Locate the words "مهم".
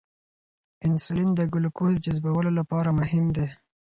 2.99-3.25